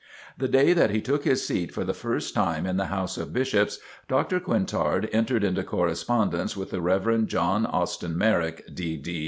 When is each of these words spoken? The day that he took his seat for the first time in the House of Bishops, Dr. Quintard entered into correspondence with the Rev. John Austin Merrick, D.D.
The 0.35 0.47
day 0.47 0.73
that 0.73 0.89
he 0.89 0.99
took 0.99 1.25
his 1.25 1.45
seat 1.45 1.71
for 1.71 1.83
the 1.83 1.93
first 1.93 2.33
time 2.33 2.65
in 2.65 2.75
the 2.77 2.87
House 2.87 3.17
of 3.19 3.31
Bishops, 3.31 3.77
Dr. 4.07 4.39
Quintard 4.39 5.07
entered 5.13 5.43
into 5.43 5.63
correspondence 5.63 6.57
with 6.57 6.71
the 6.71 6.81
Rev. 6.81 7.27
John 7.27 7.67
Austin 7.67 8.17
Merrick, 8.17 8.63
D.D. 8.73 9.19